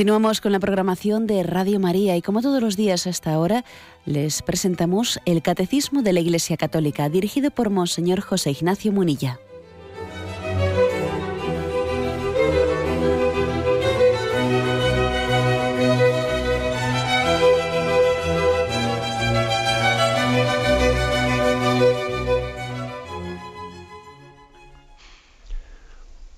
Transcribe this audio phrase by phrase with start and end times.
[0.00, 3.66] Continuamos con la programación de Radio María y como todos los días hasta ahora
[4.06, 9.38] les presentamos el Catecismo de la Iglesia Católica dirigido por Monseñor José Ignacio Munilla.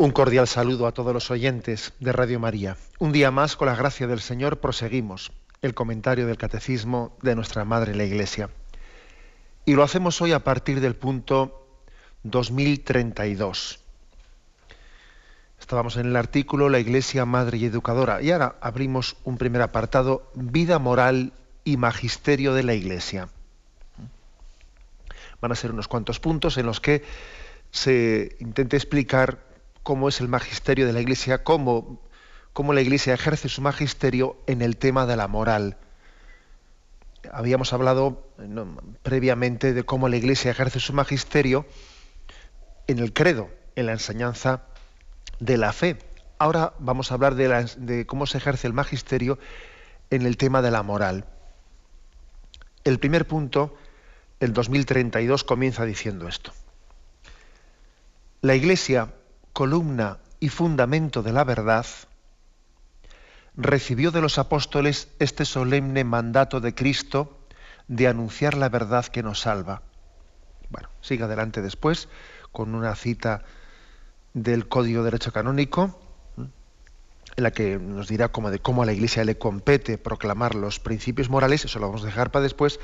[0.03, 2.77] Un cordial saludo a todos los oyentes de Radio María.
[2.99, 7.65] Un día más, con la gracia del Señor, proseguimos el comentario del Catecismo de nuestra
[7.65, 8.51] Madre la Iglesia.
[9.65, 11.69] Y lo hacemos hoy a partir del punto
[12.25, 13.79] 2032.
[15.61, 20.33] Estábamos en el artículo La Iglesia Madre y Educadora y ahora abrimos un primer apartado,
[20.35, 23.29] Vida moral y Magisterio de la Iglesia.
[25.41, 27.05] Van a ser unos cuantos puntos en los que
[27.71, 29.52] se intente explicar
[29.83, 32.01] cómo es el magisterio de la Iglesia, cómo,
[32.53, 35.77] cómo la Iglesia ejerce su magisterio en el tema de la moral.
[37.33, 38.27] Habíamos hablado
[39.03, 41.67] previamente de cómo la Iglesia ejerce su magisterio
[42.87, 44.63] en el credo, en la enseñanza
[45.41, 45.99] de la fe.
[46.39, 49.39] Ahora vamos a hablar de, de cómo se ejerce el magisterio
[50.11, 51.27] en el tema de la moral.
[52.85, 53.77] El primer punto,
[54.41, 56.53] el 2032, comienza diciendo esto.
[58.41, 59.15] La Iglesia
[59.53, 61.87] columna y fundamento de la verdad,
[63.55, 67.39] recibió de los apóstoles este solemne mandato de Cristo
[67.89, 69.83] de anunciar la verdad que nos salva.
[70.71, 72.09] Bueno, sigue adelante después
[72.51, 73.43] con una cita
[74.35, 75.99] del Código de Derecho Canónico,
[77.37, 81.31] en la que nos dirá de cómo a la Iglesia le compete proclamar los principios
[81.31, 82.79] morales, eso lo vamos a dejar para después.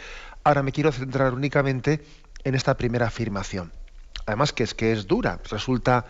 [0.44, 2.04] Ahora me quiero centrar únicamente
[2.44, 3.72] en esta primera afirmación.
[4.26, 6.06] Además que es que es dura, resulta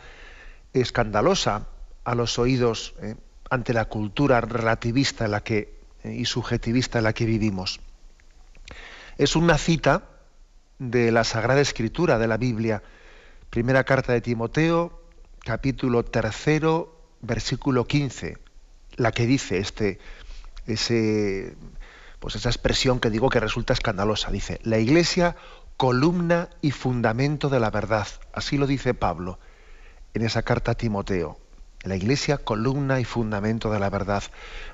[0.73, 1.69] escandalosa
[2.05, 3.17] a los oídos eh,
[3.51, 7.81] ante la cultura relativista en la que, eh, y subjetivista en la que vivimos.
[9.17, 10.05] Es una cita
[10.79, 12.83] de la Sagrada Escritura de la Biblia,
[13.51, 15.03] primera carta de Timoteo,
[15.41, 18.39] capítulo tercero, versículo 15,
[18.97, 19.99] la que dice este,
[20.67, 21.57] ese,
[22.21, 24.31] pues esa expresión que digo que resulta escandalosa.
[24.31, 25.37] Dice, la iglesia
[25.77, 28.07] columna y fundamento de la verdad.
[28.33, 29.39] Así lo dice Pablo
[30.15, 31.39] en esa carta a Timoteo.
[31.83, 34.25] La Iglesia, columna y fundamento de la verdad,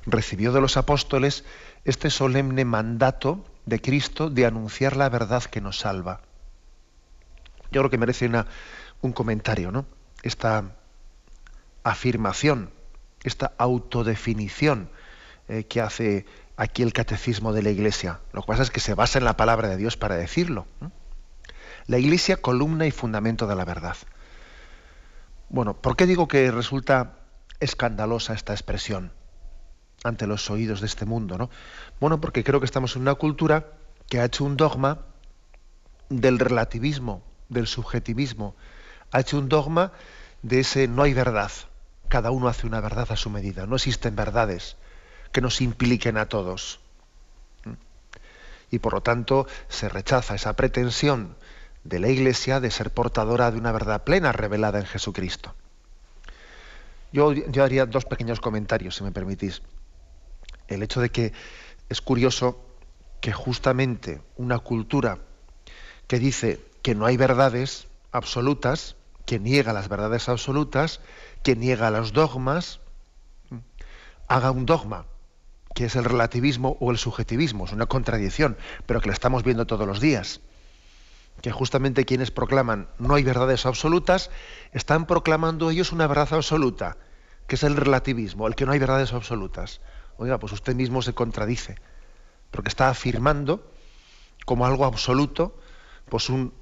[0.06, 1.44] recibió de los apóstoles
[1.84, 6.22] este solemne mandato de Cristo de anunciar la verdad que nos salva.
[7.70, 8.30] Yo creo que merece
[9.02, 9.86] un comentario, ¿no?
[10.22, 10.76] Esta
[11.82, 12.70] afirmación,
[13.22, 14.88] esta autodefinición
[15.48, 16.24] eh, que hace
[16.56, 18.20] aquí el catecismo de la Iglesia.
[18.32, 20.66] Lo que pasa es que se basa en la palabra de Dios para decirlo.
[21.86, 23.96] La Iglesia, columna y fundamento de la verdad.
[25.54, 27.12] Bueno, ¿por qué digo que resulta
[27.60, 29.12] escandalosa esta expresión
[30.02, 31.38] ante los oídos de este mundo?
[31.38, 31.48] ¿no?
[32.00, 33.68] Bueno, porque creo que estamos en una cultura
[34.08, 35.02] que ha hecho un dogma
[36.08, 38.56] del relativismo, del subjetivismo,
[39.12, 39.92] ha hecho un dogma
[40.42, 41.52] de ese no hay verdad,
[42.08, 44.76] cada uno hace una verdad a su medida, no existen verdades
[45.30, 46.80] que nos impliquen a todos.
[48.72, 51.36] Y por lo tanto se rechaza esa pretensión
[51.84, 55.54] de la Iglesia de ser portadora de una verdad plena revelada en Jesucristo.
[57.12, 59.62] Yo, haría dos pequeños comentarios, si me permitís.
[60.66, 61.32] El hecho de que
[61.88, 62.58] es curioso
[63.20, 65.18] que justamente una cultura
[66.08, 68.96] que dice que no hay verdades absolutas,
[69.26, 71.00] que niega las verdades absolutas,
[71.42, 72.80] que niega los dogmas,
[74.26, 75.06] haga un dogma,
[75.74, 78.56] que es el relativismo o el subjetivismo, es una contradicción,
[78.86, 80.40] pero que la estamos viendo todos los días
[81.44, 84.30] que justamente quienes proclaman no hay verdades absolutas,
[84.72, 86.96] están proclamando ellos una verdad absoluta,
[87.46, 89.82] que es el relativismo, el que no hay verdades absolutas.
[90.16, 91.76] Oiga, pues usted mismo se contradice,
[92.50, 93.70] porque está afirmando
[94.46, 95.54] como algo absoluto,
[96.08, 96.54] pues un,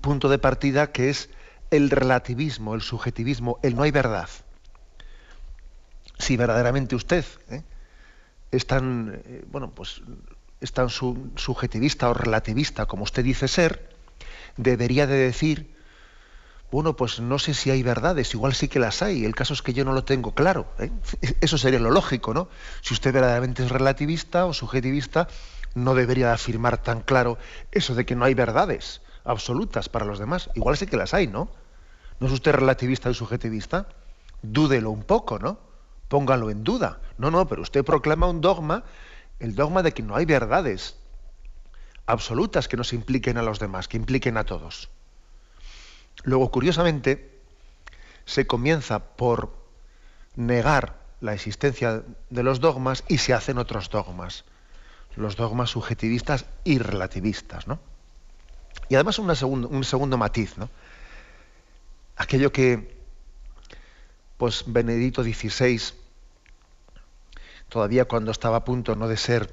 [0.00, 1.30] punto de partida que es
[1.70, 4.28] el relativismo, el subjetivismo, el no hay verdad.
[6.18, 7.62] Si verdaderamente usted ¿eh?
[8.50, 10.02] es tan, eh, bueno, pues
[10.60, 13.89] es tan subjetivista o relativista como usted dice ser,
[14.62, 15.74] debería de decir,
[16.70, 19.62] bueno, pues no sé si hay verdades, igual sí que las hay, el caso es
[19.62, 20.66] que yo no lo tengo claro.
[20.78, 20.90] ¿eh?
[21.40, 22.48] Eso sería lo lógico, ¿no?
[22.80, 25.28] Si usted verdaderamente es relativista o subjetivista,
[25.74, 27.38] no debería afirmar tan claro
[27.70, 30.50] eso de que no hay verdades absolutas para los demás.
[30.54, 31.48] Igual sí que las hay, ¿no?
[32.18, 33.88] ¿No es usted relativista y subjetivista?
[34.42, 35.58] Dúdelo un poco, ¿no?
[36.08, 37.00] Póngalo en duda.
[37.18, 38.84] No, no, pero usted proclama un dogma
[39.40, 40.96] el dogma de que no hay verdades
[42.10, 44.90] absolutas que nos impliquen a los demás, que impliquen a todos.
[46.24, 47.40] Luego, curiosamente,
[48.24, 49.56] se comienza por
[50.36, 54.44] negar la existencia de los dogmas y se hacen otros dogmas,
[55.16, 57.80] los dogmas subjetivistas y relativistas, ¿no?
[58.88, 60.68] Y además un segundo matiz, ¿no?
[62.16, 62.96] Aquello que,
[64.36, 65.80] pues, Benedicto XVI,
[67.70, 69.08] todavía cuando estaba a punto ¿no?
[69.08, 69.48] de ser,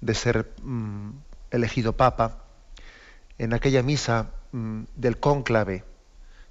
[0.00, 1.10] de ser mm,
[1.50, 2.44] elegido papa,
[3.38, 5.84] en aquella misa mm, del cónclave,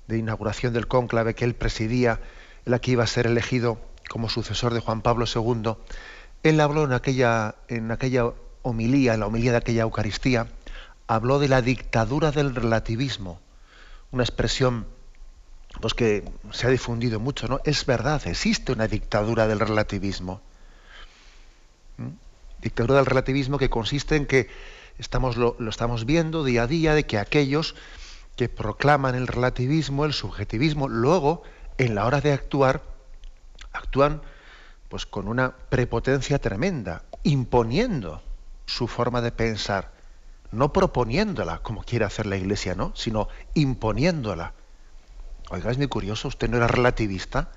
[0.08, 2.20] de inauguración del cónclave que él presidía,
[2.66, 5.76] en la que iba a ser elegido como sucesor de Juan Pablo II,
[6.44, 8.32] él habló en aquella, en aquella
[8.62, 10.48] homilía, en la homilía de aquella Eucaristía,
[11.08, 13.40] habló de la dictadura del relativismo,
[14.12, 14.86] una expresión
[15.82, 17.60] pues que se ha difundido mucho, ¿no?
[17.66, 20.42] Es verdad, existe una dictadura del relativismo.
[21.98, 22.10] ¿Mm?
[22.62, 24.48] Dictadura del relativismo que consiste en que
[24.98, 27.76] estamos, lo, estamos viendo día a día, de que aquellos
[28.36, 31.44] que proclaman el relativismo, el subjetivismo, luego,
[31.78, 32.84] en la hora de actuar,
[33.72, 34.22] actúan
[34.90, 38.22] pues con una prepotencia tremenda, imponiendo
[38.66, 39.92] su forma de pensar,
[40.52, 42.92] no proponiéndola como quiere hacer la Iglesia, ¿no?
[42.96, 44.54] sino imponiéndola.
[45.50, 47.50] Oiga, es muy curioso, usted no era relativista,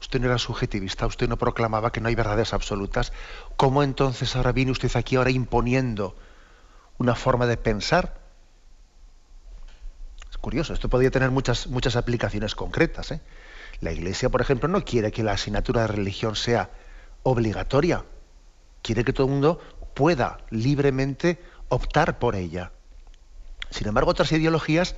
[0.00, 3.12] usted no era subjetivista, usted no proclamaba que no hay verdades absolutas.
[3.56, 6.16] ¿Cómo entonces ahora viene usted aquí ahora imponiendo
[7.02, 8.20] una forma de pensar?
[10.30, 13.10] Es curioso, esto podría tener muchas, muchas aplicaciones concretas.
[13.10, 13.20] ¿eh?
[13.80, 16.70] La Iglesia, por ejemplo, no quiere que la asignatura de religión sea
[17.24, 18.04] obligatoria.
[18.82, 19.60] Quiere que todo el mundo
[19.94, 22.72] pueda libremente optar por ella.
[23.70, 24.94] Sin embargo, otras ideologías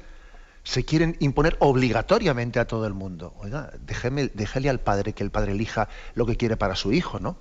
[0.63, 3.35] se quieren imponer obligatoriamente a todo el mundo.
[3.39, 7.19] Oiga, déjeme, déjele al padre que el padre elija lo que quiere para su hijo,
[7.19, 7.39] ¿no?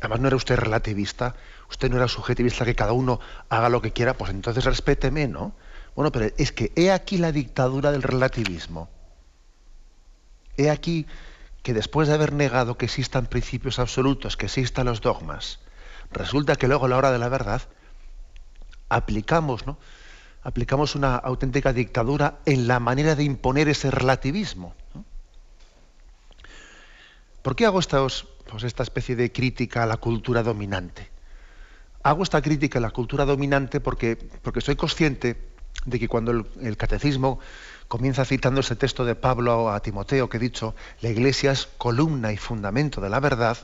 [0.00, 1.34] Además, no era usted relativista,
[1.70, 5.54] usted no era subjetivista, que cada uno haga lo que quiera, pues entonces respéteme, ¿no?
[5.94, 8.88] Bueno, pero es que he aquí la dictadura del relativismo.
[10.56, 11.06] He aquí
[11.62, 15.60] que después de haber negado que existan principios absolutos, que existan los dogmas,
[16.10, 17.62] resulta que luego a la hora de la verdad
[18.88, 19.78] aplicamos, ¿no?
[20.44, 24.74] aplicamos una auténtica dictadura en la manera de imponer ese relativismo.
[27.42, 27.80] ¿Por qué hago
[28.50, 31.10] pues esta especie de crítica a la cultura dominante?
[32.02, 35.36] Hago esta crítica a la cultura dominante porque, porque soy consciente
[35.84, 37.38] de que cuando el catecismo
[37.88, 42.32] comienza citando ese texto de Pablo a Timoteo que he dicho, la iglesia es columna
[42.32, 43.58] y fundamento de la verdad,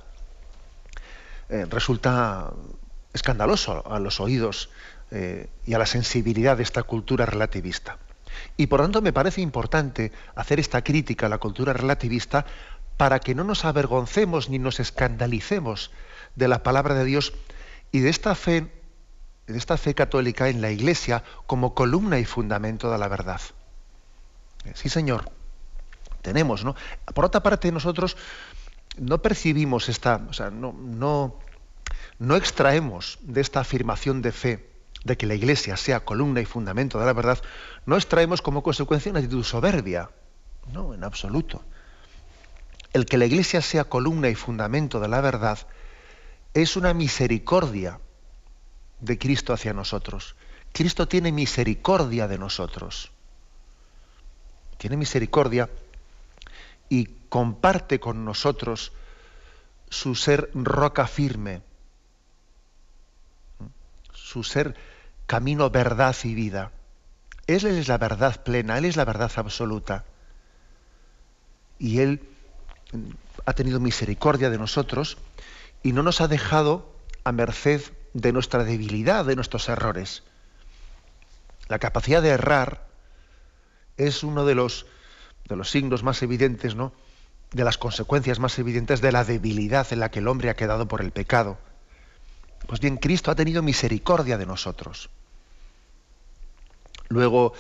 [1.48, 2.52] eh, resulta
[3.12, 4.70] escandaloso a los oídos
[5.10, 7.98] eh, y a la sensibilidad de esta cultura relativista.
[8.56, 12.46] Y por tanto me parece importante hacer esta crítica a la cultura relativista
[13.00, 15.90] para que no nos avergoncemos ni nos escandalicemos
[16.36, 17.32] de la palabra de Dios
[17.92, 18.70] y de esta fe,
[19.46, 23.40] de esta fe católica en la Iglesia como columna y fundamento de la verdad.
[24.74, 25.32] Sí, Señor.
[26.20, 26.76] Tenemos, ¿no?
[27.14, 28.18] Por otra parte, nosotros
[28.98, 31.38] no percibimos esta, o sea, no, no,
[32.18, 34.70] no extraemos de esta afirmación de fe
[35.04, 37.38] de que la Iglesia sea columna y fundamento de la verdad,
[37.86, 40.10] no extraemos como consecuencia una actitud soberbia.
[40.70, 41.64] No, en absoluto.
[42.92, 45.58] El que la Iglesia sea columna y fundamento de la verdad
[46.54, 48.00] es una misericordia
[49.00, 50.34] de Cristo hacia nosotros.
[50.72, 53.12] Cristo tiene misericordia de nosotros
[54.80, 55.68] tiene misericordia
[56.88, 58.92] y comparte con nosotros
[59.90, 61.60] su ser roca firme,
[64.14, 64.74] su ser
[65.26, 66.72] camino, verdad y vida.
[67.46, 70.06] Él es la verdad plena, Él es la verdad absoluta.
[71.78, 72.29] Y Él
[73.46, 75.18] ha tenido misericordia de nosotros
[75.82, 76.92] y no nos ha dejado
[77.24, 77.82] a merced
[78.14, 80.22] de nuestra debilidad, de nuestros errores.
[81.68, 82.86] La capacidad de errar
[83.96, 84.86] es uno de los,
[85.48, 86.92] de los signos más evidentes, ¿no?
[87.52, 90.86] de las consecuencias más evidentes de la debilidad en la que el hombre ha quedado
[90.86, 91.58] por el pecado.
[92.66, 95.10] Pues bien, Cristo ha tenido misericordia de nosotros.
[97.08, 97.54] Luego,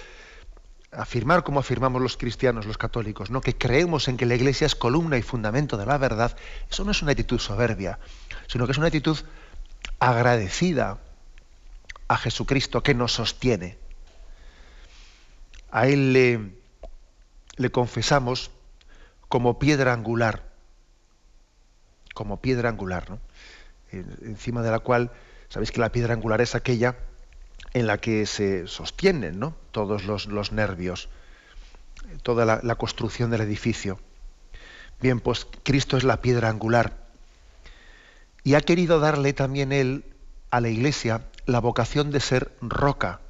[0.92, 3.40] afirmar como afirmamos los cristianos, los católicos, ¿no?
[3.40, 6.36] que creemos en que la Iglesia es columna y fundamento de la verdad,
[6.68, 7.98] eso no es una actitud soberbia,
[8.48, 9.18] sino que es una actitud
[9.98, 10.98] agradecida
[12.08, 13.78] a Jesucristo que nos sostiene
[15.70, 16.50] a Él le,
[17.56, 18.50] le confesamos
[19.28, 20.42] como piedra angular,
[22.14, 23.18] como piedra angular, ¿no?
[23.92, 25.10] encima de la cual,
[25.48, 26.96] sabéis que la piedra angular es aquella
[27.72, 29.54] en la que se sostienen ¿no?
[29.70, 31.08] todos los, los, nervios,
[32.22, 34.00] toda la, la, construcción del edificio.
[35.00, 36.96] Bien, pues Cristo es la piedra angular.
[38.42, 40.04] Y ha querido darle también Él
[40.50, 43.20] a la Iglesia la vocación de ser roca,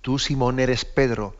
[0.00, 1.36] Tú, Simón, eres Pedro,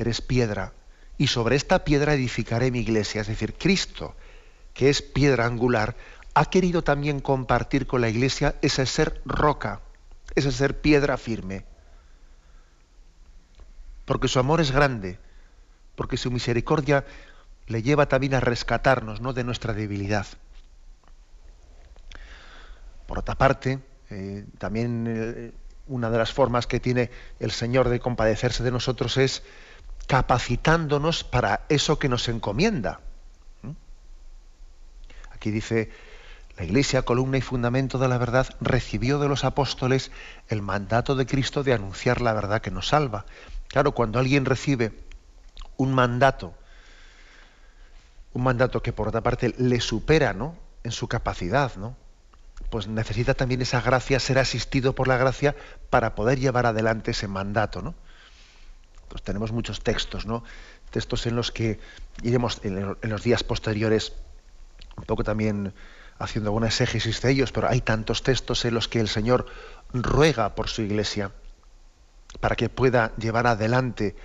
[0.00, 0.72] eres piedra,
[1.16, 3.20] y sobre esta piedra edificaré mi iglesia.
[3.20, 4.16] Es decir, Cristo
[4.74, 5.96] que es piedra angular,
[6.34, 9.80] ha querido también compartir con la Iglesia ese ser roca,
[10.34, 11.64] ese ser piedra firme.
[14.04, 15.18] Porque su amor es grande,
[15.94, 17.04] porque su misericordia
[17.66, 19.32] le lleva también a rescatarnos ¿no?
[19.32, 20.26] de nuestra debilidad.
[23.06, 25.52] Por otra parte, eh, también eh,
[25.86, 29.42] una de las formas que tiene el Señor de compadecerse de nosotros es
[30.06, 33.00] capacitándonos para eso que nos encomienda.
[35.32, 35.90] Aquí dice,
[36.56, 40.12] la Iglesia, columna y fundamento de la verdad, recibió de los apóstoles
[40.48, 43.26] el mandato de Cristo de anunciar la verdad que nos salva.
[43.68, 44.92] Claro, cuando alguien recibe
[45.76, 46.54] un mandato,
[48.32, 50.56] un mandato que por otra parte le supera ¿no?
[50.84, 51.96] en su capacidad, ¿no?
[52.70, 55.56] pues necesita también esa gracia, ser asistido por la gracia
[55.90, 57.82] para poder llevar adelante ese mandato.
[57.82, 57.94] ¿no?
[59.08, 60.44] Pues tenemos muchos textos, ¿no?
[60.90, 61.80] textos en los que
[62.22, 64.12] iremos en, los días posteriores
[64.96, 65.74] un poco también
[66.18, 69.46] haciendo alguna exégesis de ellos, pero hay tantos textos en los que el Señor
[69.92, 71.32] ruega por su iglesia
[72.40, 74.16] para que pueda llevar adelante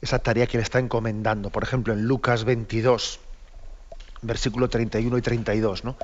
[0.00, 1.50] esa tarea que le está encomendando.
[1.50, 3.20] Por ejemplo, en Lucas 22,
[4.22, 5.96] versículo 31 y 32, ¿no?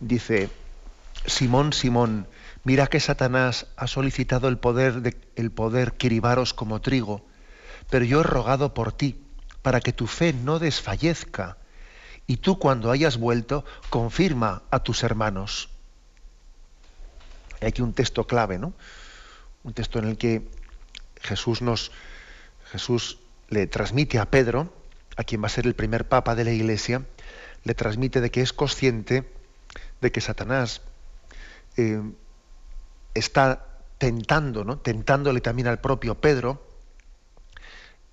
[0.00, 0.50] dice,
[1.26, 2.26] Simón, Simón,
[2.64, 5.94] mira que Satanás ha solicitado el poder, de, el poder
[6.54, 7.24] como trigo,
[7.90, 9.20] pero yo he rogado por ti,
[9.62, 11.56] para que tu fe no desfallezca,
[12.26, 15.68] y tú cuando hayas vuelto, confirma a tus hermanos.
[17.60, 18.72] Hay aquí un texto clave, ¿no?
[19.62, 20.48] Un texto en el que
[21.20, 21.90] Jesús nos,
[22.70, 24.72] Jesús le transmite a Pedro,
[25.16, 27.04] a quien va a ser el primer papa de la Iglesia,
[27.64, 29.28] le transmite de que es consciente
[30.00, 30.82] de que Satanás
[31.76, 32.02] eh,
[33.14, 33.66] está
[33.98, 34.78] tentando, ¿no?
[34.78, 36.66] tentándole también al propio Pedro,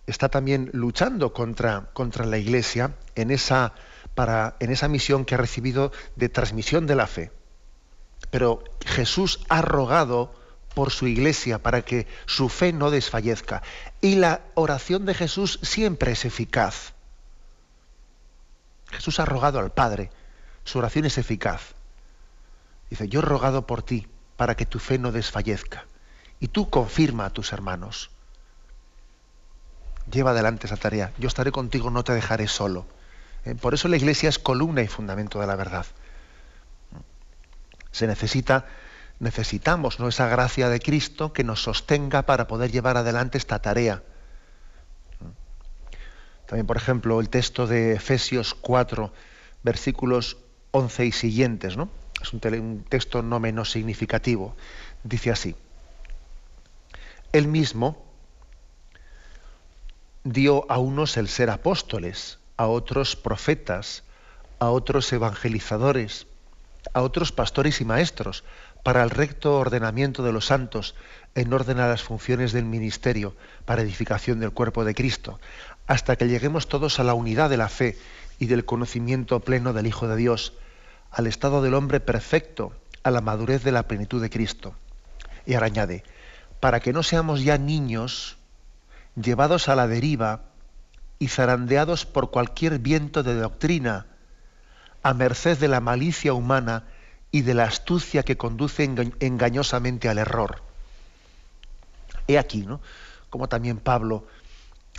[0.08, 3.74] está también luchando contra, contra la Iglesia en esa,
[4.60, 7.32] en esa misión que ha recibido de transmisión de la fe.
[8.30, 10.34] Pero Jesús ha rogado
[10.74, 13.62] por su iglesia para que su fe no desfallezca.
[14.00, 16.94] Y la oración de Jesús siempre es eficaz.
[18.92, 20.12] Jesús ha rogado al Padre,
[20.64, 21.74] su oración es eficaz.
[22.90, 25.86] Dice, yo he rogado por ti para que tu fe no desfallezca.
[26.40, 28.10] Y tú confirma a tus hermanos.
[30.12, 31.14] Lleva adelante esa tarea.
[31.18, 32.86] Yo estaré contigo, no te dejaré solo.
[33.46, 35.86] Eh, por eso la iglesia es columna y fundamento de la verdad.
[37.92, 38.66] Se necesita,
[39.20, 44.04] necesitamos esa gracia de Cristo que nos sostenga para poder llevar adelante esta tarea.
[46.46, 49.14] También, por ejemplo, el texto de Efesios 4,
[49.64, 50.38] versículos
[50.72, 51.90] 11 y siguientes, ¿no?
[52.22, 54.56] es un, texto no menos significativo.
[55.04, 55.56] Dice así,
[57.32, 58.06] él mismo
[60.24, 64.04] dio a unos el ser apóstoles, a otros profetas,
[64.60, 66.28] a otros evangelizadores,
[66.94, 68.44] a otros pastores y maestros,
[68.84, 70.94] para el recto ordenamiento de los santos,
[71.34, 75.40] en orden a las funciones del ministerio, para edificación del cuerpo de Cristo,
[75.88, 77.98] hasta que lleguemos todos a la unidad de la fe
[78.38, 80.54] y del conocimiento pleno del Hijo de Dios,
[81.10, 84.76] al estado del hombre perfecto, a la madurez de la plenitud de Cristo.
[85.48, 86.04] Y ahora añade,
[86.60, 88.38] para que no seamos ya niños
[89.16, 90.51] llevados a la deriva
[91.22, 94.08] y zarandeados por cualquier viento de doctrina,
[95.04, 96.86] a merced de la malicia humana
[97.30, 98.84] y de la astucia que conduce
[99.20, 100.64] engañosamente al error.
[102.28, 102.82] He aquí, ¿no?
[103.30, 104.26] Como también Pablo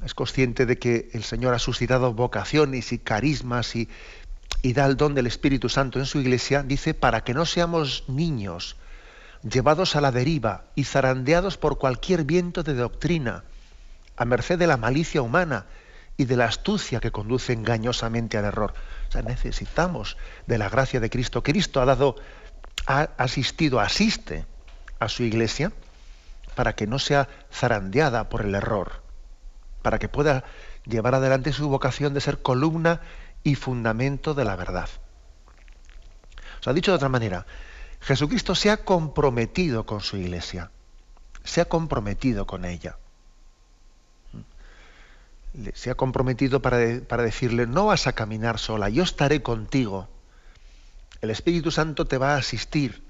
[0.05, 3.89] es consciente de que el Señor ha suscitado vocaciones y carismas y,
[4.63, 8.05] y da el don del Espíritu Santo en su iglesia, dice, para que no seamos
[8.07, 8.77] niños,
[9.43, 13.43] llevados a la deriva y zarandeados por cualquier viento de doctrina,
[14.17, 15.67] a merced de la malicia humana
[16.23, 18.75] y de la astucia que conduce engañosamente al error.
[19.09, 21.43] O sea, necesitamos de la gracia de Cristo.
[21.43, 22.17] Cristo ha dado,
[22.87, 24.47] ha asistido, asiste
[25.01, 25.73] a su iglesia
[26.55, 29.03] para que no sea zarandeada por el error,
[29.83, 30.45] para que pueda
[30.85, 33.01] llevar adelante su vocación de ser columna
[33.43, 34.89] y fundamento de la verdad.
[36.61, 37.47] O sea, dicho de otra manera,
[38.01, 40.71] Jesucristo se ha comprometido con su iglesia,
[41.43, 42.97] se ha comprometido con ella.
[45.75, 50.09] Se ha comprometido para, para decirle, no vas a caminar sola, yo estaré contigo.
[51.21, 53.03] El Espíritu Santo te va a asistir.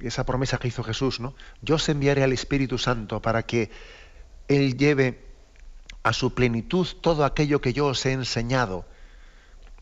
[0.00, 1.34] Esa promesa que hizo Jesús, ¿no?
[1.62, 3.70] Yo os enviaré al Espíritu Santo para que
[4.48, 5.24] Él lleve
[6.02, 8.84] a su plenitud todo aquello que yo os he enseñado.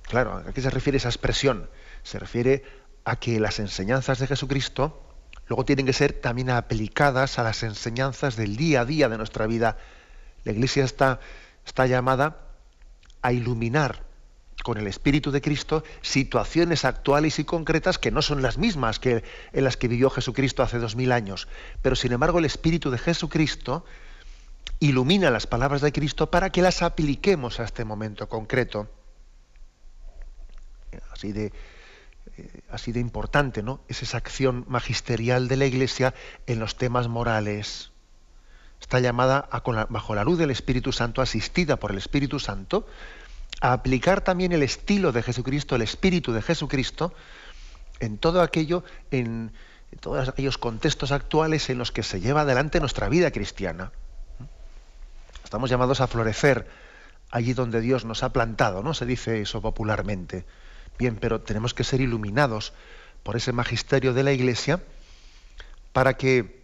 [0.03, 1.71] Claro, ¿a qué se refiere esa expresión?
[2.03, 2.65] Se refiere
[3.05, 5.03] a que las enseñanzas de Jesucristo
[5.47, 9.47] luego tienen que ser también aplicadas a las enseñanzas del día a día de nuestra
[9.47, 9.79] vida.
[10.45, 11.21] La Iglesia está,
[11.65, 12.39] está llamada
[13.23, 14.05] a iluminar
[14.63, 19.25] con el Espíritu de Cristo situaciones actuales y concretas que no son las mismas que
[19.53, 21.49] en las que vivió Jesucristo hace dos mil años.
[21.83, 23.85] Pero sin embargo el Espíritu de Jesucristo
[24.79, 28.89] ilumina las palabras de Cristo para que las apliquemos a este momento concreto.
[31.13, 31.53] Así de,
[32.37, 33.81] eh, así de importante, ¿no?
[33.89, 36.15] Es esa acción magisterial de la Iglesia
[36.47, 37.90] en los temas morales.
[38.81, 39.49] Está llamada
[39.89, 42.87] bajo la luz del Espíritu Santo, asistida por el Espíritu Santo,
[43.61, 47.13] a aplicar también el estilo de Jesucristo, el espíritu de Jesucristo,
[48.01, 49.53] en todo aquello, en,
[50.01, 53.93] todos aquellos contextos actuales en los que se lleva adelante nuestra vida cristiana.
[55.45, 56.69] Estamos llamados a florecer
[57.31, 58.95] allí donde Dios nos ha plantado, ¿no?
[58.95, 60.47] Se dice eso popularmente.
[60.99, 62.73] Bien, pero tenemos que ser iluminados
[63.23, 64.81] por ese magisterio de la Iglesia
[65.93, 66.61] para que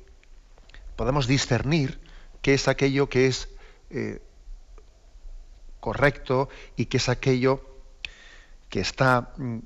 [0.96, 2.05] podamos discernir
[2.46, 3.48] qué es aquello que es
[3.90, 4.22] eh,
[5.80, 7.60] correcto y que es aquello
[8.68, 9.58] que está mm,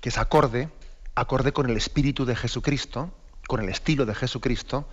[0.00, 0.70] que es acorde,
[1.14, 3.12] acorde con el espíritu de Jesucristo,
[3.46, 4.88] con el estilo de Jesucristo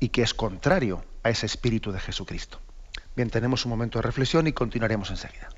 [0.00, 2.58] y que es contrario a ese espíritu de Jesucristo.
[3.14, 5.50] Bien, tenemos un momento de reflexión y continuaremos enseguida.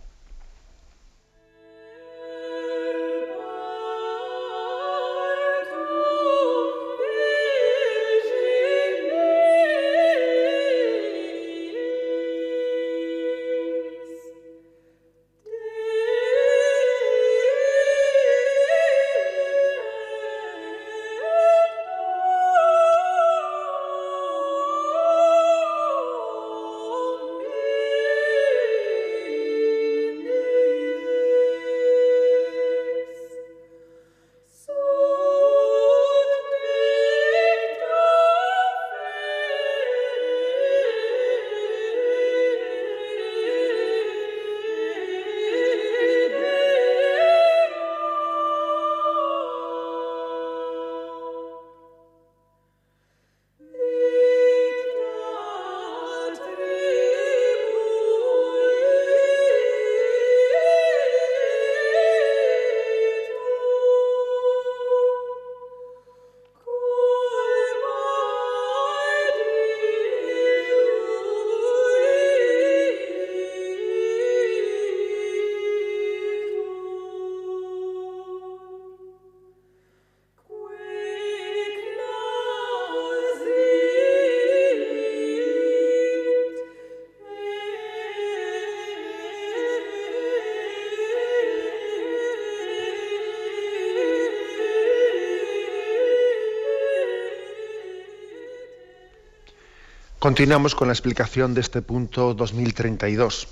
[100.31, 103.49] Continuamos con la explicación de este punto 2032.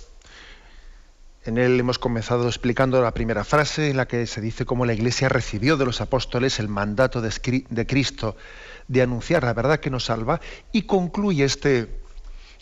[1.44, 4.92] En él hemos comenzado explicando la primera frase en la que se dice cómo la
[4.92, 8.36] Iglesia recibió de los apóstoles el mandato de, Cristo
[8.86, 11.88] de anunciar la verdad que nos salva y concluye este,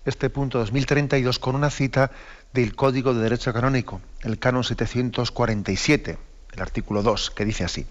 [0.07, 2.11] este punto 2032 con una cita
[2.55, 6.17] del Código de Derecho Canónico, el canon 747,
[6.55, 7.85] el artículo 2, que dice así.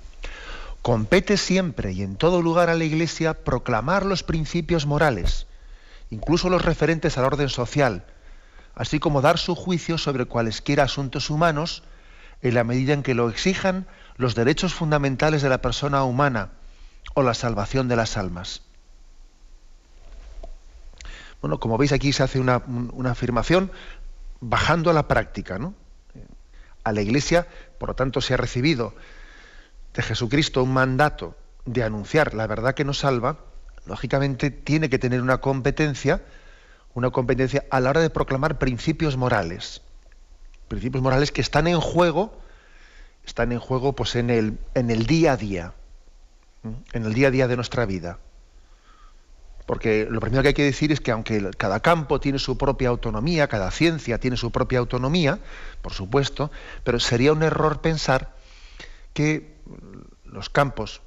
[0.81, 5.45] Compete siempre y en todo lugar a la Iglesia proclamar los principios morales
[6.09, 8.05] incluso los referentes al orden social,
[8.75, 11.83] así como dar su juicio sobre cualesquiera asuntos humanos
[12.41, 13.87] en la medida en que lo exijan
[14.17, 16.51] los derechos fundamentales de la persona humana
[17.13, 18.61] o la salvación de las almas.
[21.41, 22.63] Bueno, como veis aquí se hace una,
[23.05, 23.71] afirmación
[24.41, 25.73] bajando a la práctica, ¿no?
[26.83, 28.93] A la Iglesia, por lo tanto, se ha recibido
[29.93, 33.37] de Jesucristo un mandato de anunciar la verdad que nos salva,
[33.85, 36.23] lógicamente tiene que tener una competencia,
[36.93, 39.81] una competencia a la hora de proclamar principios morales.
[40.67, 42.39] Principios morales que están en juego,
[43.25, 45.73] están en juego pues en el, en el día a día,
[46.93, 48.19] en el día a día de nuestra vida.
[49.65, 52.89] Porque lo primero que hay que decir es que aunque cada campo tiene su propia
[52.89, 55.39] autonomía, cada ciencia tiene su propia autonomía,
[55.81, 56.51] por supuesto,
[56.83, 58.35] pero sería un error pensar
[59.13, 59.55] que
[60.23, 61.01] los campos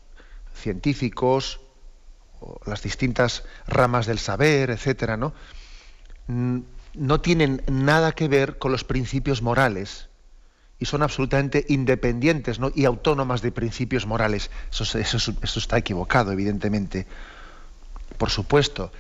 [0.54, 1.60] científicos,
[2.66, 5.32] las distintas ramas del saber, etcétera, ¿no?
[6.94, 10.08] no tienen nada que ver con los principios morales
[10.78, 12.70] y son absolutamente independientes ¿no?
[12.74, 14.50] y autónomas de principios morales.
[14.70, 14.98] Eso,
[15.58, 17.06] está equivocado, evidentemente.
[18.16, 18.92] Por supuesto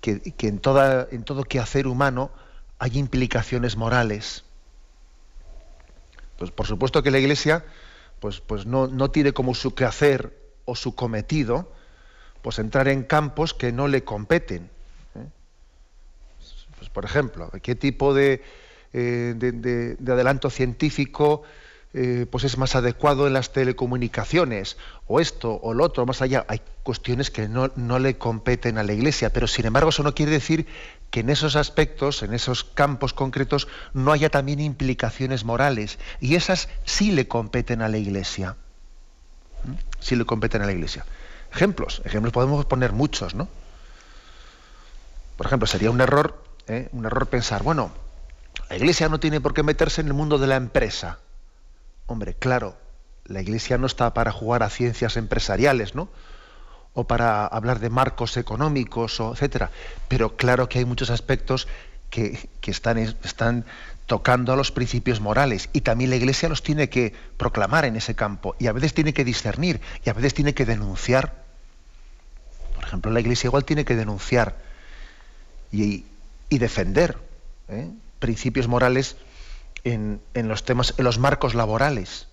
[0.00, 0.60] que, en,
[1.10, 2.30] en todo quehacer humano
[2.78, 4.44] hay implicaciones morales.
[6.38, 7.64] Pues por supuesto que la Iglesia
[8.18, 11.72] pues, pues no, no tiene como su quehacer o su cometido
[12.42, 14.68] pues entrar en campos que no le competen.
[15.14, 15.26] ¿eh?
[16.76, 18.42] Pues, por ejemplo, ¿qué tipo de,
[18.92, 21.42] eh, de, adelanto científico
[21.94, 26.46] eh, pues es más adecuado en las telecomunicaciones, o esto o lo otro, más allá.
[26.48, 30.14] Hay cuestiones que no, no le competen a la Iglesia, pero sin embargo eso no
[30.14, 30.66] quiere decir
[31.10, 35.98] que en esos aspectos, en esos campos concretos, no haya también implicaciones morales.
[36.18, 38.56] Y esas sí le competen a la Iglesia.
[40.00, 41.04] Sí le competen a la Iglesia.
[41.54, 43.48] Ejemplos, ejemplos podemos poner muchos, ¿no?
[45.36, 46.88] Por ejemplo, sería un error, ¿eh?
[46.92, 47.90] un error pensar, bueno,
[48.70, 51.18] la Iglesia no tiene por qué meterse en el mundo de la empresa.
[52.06, 52.76] Hombre, claro,
[53.24, 56.08] la Iglesia no está para jugar a ciencias empresariales, ¿no?
[56.94, 59.70] O para hablar de marcos económicos, o etcétera.
[60.08, 61.68] Pero claro que hay muchos aspectos
[62.10, 63.64] que, están, están
[64.06, 68.14] tocando a los principios morales y también la Iglesia los tiene que proclamar en ese
[68.14, 71.41] campo y a veces tiene que discernir y a veces tiene que denunciar.
[72.82, 74.56] Por ejemplo, la Iglesia igual tiene que denunciar
[75.70, 76.04] y,
[76.50, 77.16] defender
[77.68, 77.88] ¿eh?
[78.18, 79.16] principios morales
[79.84, 82.26] en, los temas, en los marcos laborales,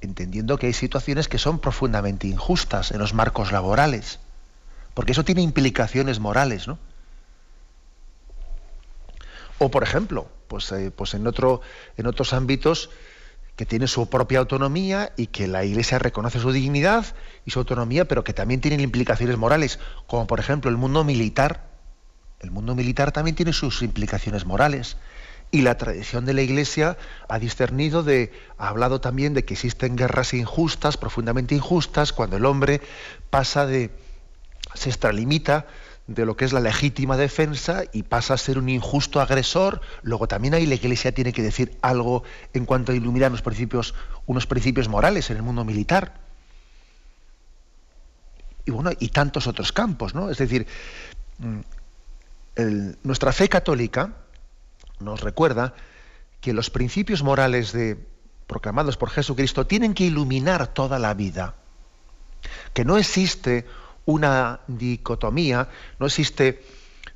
[0.00, 4.20] entendiendo que hay situaciones que son profundamente injustas en los marcos laborales,
[4.94, 6.78] porque eso tiene implicaciones morales, ¿no?
[9.58, 11.62] O por ejemplo, pues, eh, pues en, otro,
[11.96, 12.90] en otros ámbitos
[13.56, 17.06] que tienen su propia autonomía y que la Iglesia reconoce su dignidad
[17.44, 21.68] y su autonomía, pero que también tienen implicaciones morales, como por ejemplo el mundo militar.
[22.40, 24.96] El mundo militar también tiene sus implicaciones morales.
[25.50, 26.96] Y la tradición de la Iglesia
[27.28, 32.44] ha discernido de, ha hablado también de que existen guerras injustas, profundamente injustas, cuando el
[32.44, 32.80] hombre
[33.30, 33.92] pasa de,
[34.74, 35.66] se extralimita
[36.06, 39.80] de lo que es la legítima defensa y pasa a ser un injusto agresor.
[40.02, 43.94] Luego también ahí la Iglesia tiene que decir algo en cuanto a iluminar unos principios,
[44.26, 46.20] unos principios morales en el mundo militar.
[48.66, 50.30] Y bueno, y tantos otros campos, ¿no?
[50.30, 50.66] Es decir,
[51.38, 51.60] mm,
[53.02, 54.14] nuestra fe católica,
[55.00, 55.74] nos recuerda
[56.40, 57.98] que los principios morales de,
[58.46, 61.54] proclamados por Jesucristo tienen que iluminar toda la vida.
[62.74, 63.66] Que no existe
[64.06, 66.62] una dicotomía, no existe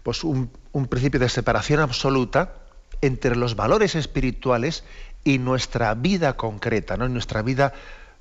[0.02, 0.50] pues, un,
[0.88, 2.54] principio de separación absoluta
[3.00, 4.84] entre los valores espirituales
[5.24, 7.08] y nuestra vida concreta, ¿no?
[7.08, 7.72] nuestra vida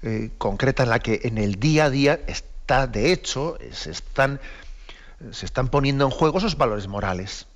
[0.02, 4.40] eh, concreta en la que en el día a día está, de hecho, se están,
[5.32, 7.48] se están poniendo en juego esos valores morales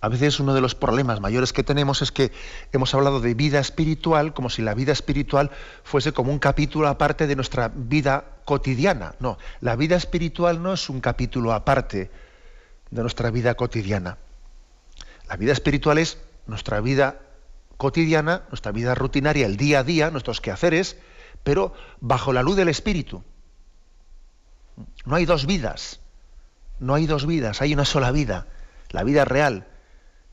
[0.00, 2.32] a veces uno de los problemas mayores que tenemos es que
[2.72, 5.50] hemos hablado de vida espiritual como si la vida espiritual
[5.84, 9.14] fuese como un capítulo aparte de nuestra vida cotidiana.
[9.20, 12.10] No, la vida espiritual no es un capítulo aparte
[12.90, 14.18] de nuestra vida cotidiana.
[15.28, 17.20] La vida espiritual es nuestra vida
[17.76, 20.96] cotidiana, nuestra vida rutinaria, el día a día, nuestros quehaceres,
[21.44, 23.22] pero bajo la luz del Espíritu.
[25.04, 26.00] No hay dos vidas,
[26.80, 28.48] no hay dos vidas, hay una sola vida,
[28.90, 29.68] la vida real,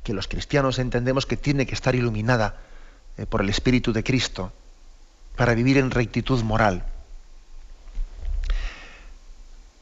[0.02, 2.62] que los cristianos entendemos que tiene que estar iluminada
[3.16, 4.54] eh, por el Espíritu de Cristo
[5.36, 6.97] para vivir en rectitud moral.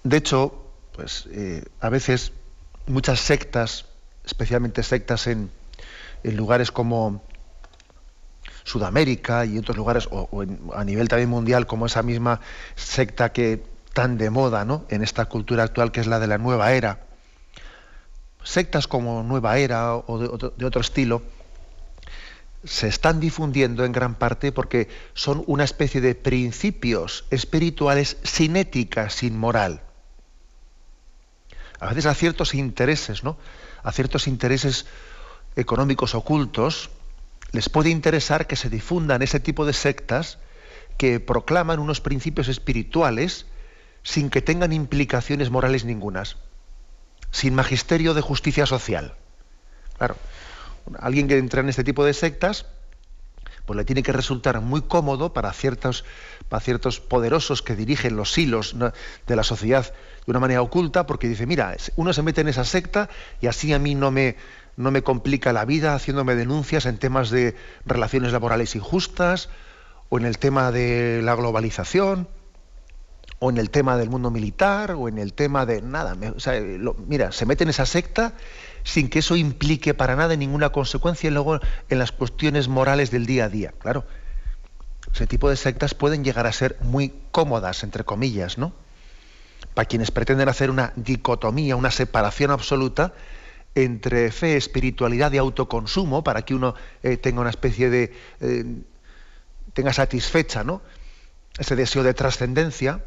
[0.06, 0.54] De hecho,
[0.92, 2.32] pues eh, a veces
[2.86, 3.86] muchas sectas,
[4.24, 5.50] especialmente sectas en,
[6.24, 7.24] lugares como
[8.64, 12.40] Sudamérica y otros lugares, o, a nivel también mundial, como esa misma
[12.76, 13.64] secta que
[13.94, 14.86] tan de moda ¿no?
[14.90, 17.00] en esta cultura actual que es la de la nueva era,
[18.44, 21.24] sectas como Nueva Era o de, otro estilo
[22.64, 29.10] se están difundiendo en gran parte porque son una especie de principios espirituales sin ética,
[29.10, 29.82] sin moral.
[31.86, 33.38] A veces a ciertos intereses, ¿no?
[33.84, 34.86] A ciertos intereses
[35.56, 36.90] económicos ocultos
[37.52, 40.40] les puede interesar que se difundan ese tipo de sectas
[40.98, 43.46] que proclaman unos principios espirituales
[44.04, 46.38] sin que tengan implicaciones morales ningunas
[47.32, 49.16] sin magisterio de justicia social.
[49.98, 50.16] Claro,
[51.00, 52.66] alguien que entra en este tipo de sectas,
[53.66, 56.06] pues le tiene que resultar muy cómodo para ciertos,
[56.48, 58.76] para ciertos poderosos que dirigen los hilos
[59.28, 59.94] de la sociedad
[60.26, 63.10] de una manera oculta, porque dice, mira, uno se mete en esa secta
[63.42, 64.36] y así a mí no me,
[64.78, 69.50] no me complica la vida haciéndome denuncias en temas de relaciones laborales injustas
[70.10, 72.28] o en el tema de la globalización
[73.40, 76.16] o en el tema del mundo militar, o en el tema de nada.
[77.08, 78.34] mira, se mete en esa secta
[78.84, 81.60] sin que eso implique para nada ninguna consecuencia luego
[81.90, 83.74] en las cuestiones morales del día a día.
[83.80, 84.06] Claro,
[85.14, 88.74] ese tipo de sectas pueden llegar a ser muy cómodas, entre comillas, ¿no?
[89.76, 93.14] Para quienes pretenden hacer una dicotomía, una separación absoluta
[93.76, 98.18] entre fe, espiritualidad y autoconsumo, para que uno eh, tenga una especie de...
[98.40, 98.66] Eh,
[99.74, 100.82] tenga satisfecha, ¿no?
[101.60, 103.04] Ese deseo de trascendencia,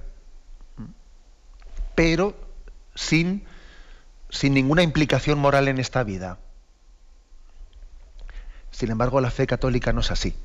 [1.94, 2.36] pero
[2.94, 3.44] sin,
[4.28, 6.38] sin ninguna implicación moral en esta vida.
[8.70, 10.36] Sin embargo, la fe católica no es así.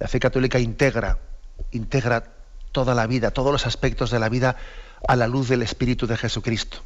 [0.00, 1.18] La fe católica integra,
[1.70, 2.24] integra
[2.72, 4.56] toda la vida, todos los aspectos de la vida
[5.06, 6.78] a la luz del Espíritu de Jesucristo.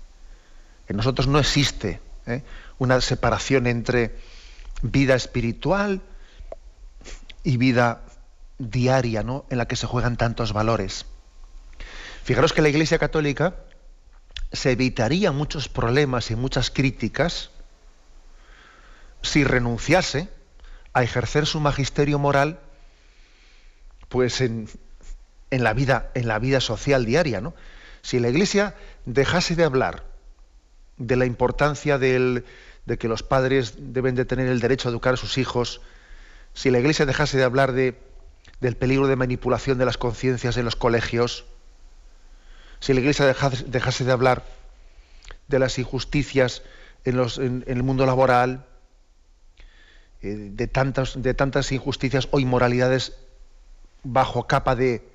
[0.88, 2.42] En nosotros no existe ¿eh?
[2.78, 4.16] una separación entre
[4.82, 6.02] vida espiritual
[7.44, 8.02] y vida
[8.58, 9.44] diaria, ¿no?
[9.50, 11.06] En la que se juegan tantos valores.
[12.24, 13.54] Fijaros que la Iglesia Católica
[14.52, 17.50] se evitaría muchos problemas y muchas críticas
[19.22, 20.28] si renunciase
[20.92, 22.60] a ejercer su magisterio moral
[24.08, 24.68] pues en,
[25.50, 27.54] la vida en la vida social diaria ¿no?
[28.02, 28.74] Si la iglesia
[29.06, 30.04] dejase de hablar
[30.98, 32.44] de la importancia de
[32.98, 35.80] que los padres deben de tener el derecho a educar a sus hijos
[36.52, 37.98] si la iglesia dejase de hablar de,
[38.60, 41.44] del peligro de manipulación de las conciencias en los colegios
[42.80, 44.44] si la iglesia dejase, de hablar
[45.46, 46.62] de las injusticias
[47.04, 48.66] en, los, en el mundo laboral
[50.20, 53.16] eh, de, de tantas injusticias o inmoralidades
[54.02, 55.11] bajo capa de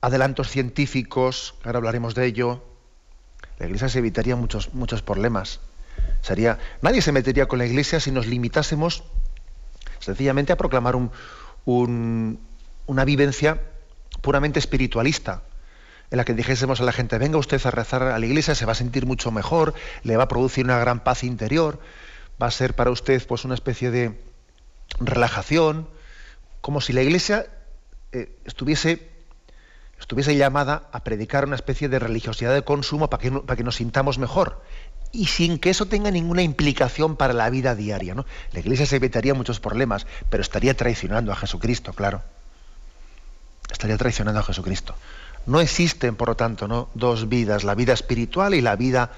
[0.00, 2.64] adelantos científicos, ahora hablaremos de ello,
[3.58, 5.60] la Iglesia se evitaría muchos, muchos problemas.
[6.20, 9.04] Sería, nadie se metería con la Iglesia si nos limitásemos
[9.98, 12.40] sencillamente a proclamar un,
[12.86, 13.60] una vivencia
[14.20, 15.42] puramente espiritualista,
[16.10, 18.64] en la que dijésemos a la gente, venga usted a rezar a la iglesia, se
[18.64, 21.78] va a sentir mucho mejor, le va a producir una gran paz interior,
[22.40, 24.16] va a ser para usted pues una especie de,
[25.00, 25.88] relajación,
[26.60, 27.46] como si la Iglesia
[28.12, 29.08] eh, estuviese,
[30.00, 33.76] estuviese llamada a predicar una especie de religiosidad de consumo para que, para que nos
[33.76, 34.62] sintamos mejor
[35.12, 38.14] y sin que eso tenga ninguna implicación para la vida diaria.
[38.14, 38.26] ¿no?
[38.52, 42.22] La Iglesia se evitaría muchos problemas, pero estaría traicionando a Jesucristo, claro.
[43.70, 44.94] Estaría traicionando a Jesucristo.
[45.46, 46.88] No existen, por lo tanto, ¿no?
[46.94, 49.12] dos vidas, la vida espiritual y la vida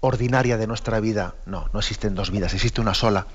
[0.00, 1.34] ordinaria de nuestra vida.
[1.46, 3.26] No, no existen dos vidas, existe una sola.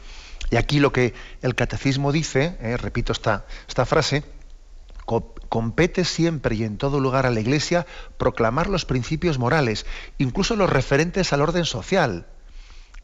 [0.49, 4.23] Y aquí lo que el catecismo dice, eh, repito esta, esta frase,
[5.05, 7.85] compete siempre y en todo lugar a la Iglesia
[8.17, 9.85] proclamar los principios morales,
[10.17, 12.25] incluso los referentes al orden social,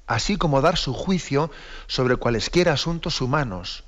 [0.08, 1.52] así como dar su juicio
[1.88, 3.84] sobre cualesquiera asuntos humanos,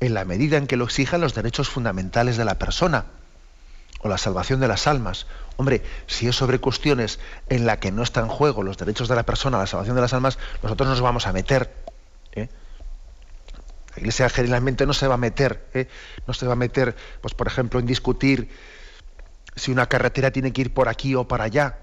[0.00, 3.06] en la medida en que lo exijan los derechos fundamentales de la persona
[4.00, 5.26] o la salvación de las almas.
[5.56, 9.14] Hombre, si es sobre cuestiones en las que no está en juego los derechos de
[9.14, 11.74] la persona, la salvación de las almas, nosotros nos vamos a meter.
[13.94, 15.88] La Iglesia generalmente no se va a meter, ¿eh?
[16.26, 18.48] no se va a meter, pues por ejemplo, en discutir
[19.56, 21.78] si una carretera tiene que ir por aquí o para allá,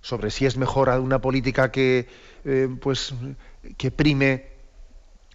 [0.00, 2.08] sobre si es mejor una política que,
[2.44, 3.12] eh, pues,
[3.76, 4.56] que prime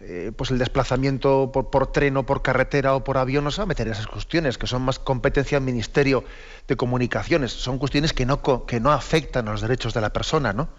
[0.04, 3.58] eh, pues el desplazamiento por, por, tren o por carretera o por avión, no se
[3.58, 6.24] va a meter en esas cuestiones, que son más competencia del Ministerio
[6.67, 10.54] de Comunicaciones, son cuestiones que no, que no afectan a los derechos de la persona,
[10.54, 10.69] ¿no?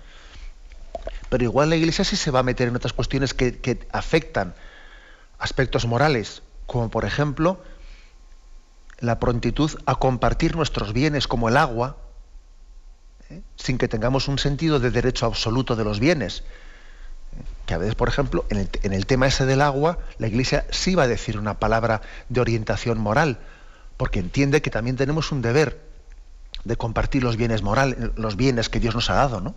[1.32, 4.54] Pero igual la Iglesia sí se va a meter en otras cuestiones que, afectan
[5.38, 7.58] aspectos morales, como por ejemplo
[8.98, 11.96] la prontitud a compartir nuestros bienes como el agua,
[13.30, 13.40] ¿eh?
[13.56, 16.44] sin que tengamos un sentido de derecho absoluto de los bienes.
[17.64, 21.04] Que a veces, por ejemplo, en el, tema ese del agua, la Iglesia sí va
[21.04, 23.38] a decir una palabra de orientación moral,
[23.96, 25.80] porque entiende que también tenemos un deber
[26.64, 29.54] de compartir los bienes morales, los bienes que Dios nos ha dado, ¿no?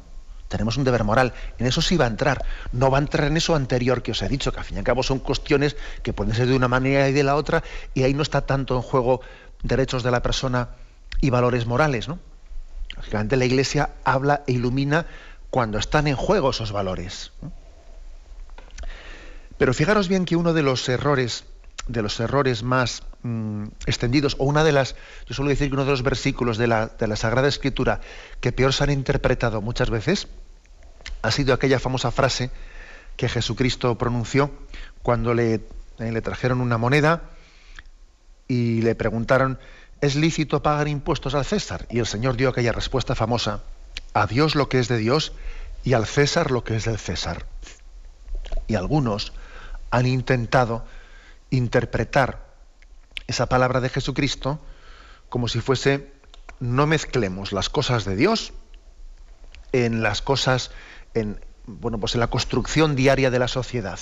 [0.47, 1.33] Tenemos un deber moral.
[1.57, 2.45] En eso sí va a entrar.
[2.71, 4.79] No va a entrar en eso anterior que os he dicho, que al fin y
[4.79, 8.03] al cabo son cuestiones que pueden ser de una manera y de la otra, y
[8.03, 9.21] ahí no está tanto en juego
[9.63, 10.69] derechos de la persona
[11.21, 12.07] y valores morales.
[12.07, 12.19] ¿no?
[12.95, 15.05] Lógicamente la Iglesia habla e ilumina
[15.49, 17.31] cuando están en juego esos valores.
[19.57, 21.45] Pero fijaros bien que uno de los errores,
[21.87, 24.95] de los errores más mm, extendidos, o una de las,
[25.27, 28.01] yo suelo decir que uno de los versículos de la, de la Sagrada Escritura
[28.41, 30.27] que peor se han interpretado muchas veces,
[31.21, 32.51] ha sido aquella famosa frase
[33.17, 34.51] que Jesucristo pronunció
[35.01, 35.53] cuando le,
[35.99, 37.23] eh, le trajeron una moneda
[38.47, 39.59] y le preguntaron,
[40.01, 41.85] ¿es lícito pagar impuestos al César?
[41.89, 43.63] Y el Señor dio aquella respuesta famosa,
[44.13, 45.33] a Dios lo que es de Dios
[45.83, 47.45] y al César lo que es del César.
[48.67, 49.33] Y algunos
[49.91, 50.85] han intentado
[51.49, 52.45] interpretar
[53.27, 54.59] esa palabra de Jesucristo
[55.29, 56.11] como si fuese
[56.59, 58.53] no mezclemos las cosas de Dios
[59.71, 60.71] en las cosas,
[61.13, 63.99] en, bueno, pues en la construcción diaria de la sociedad.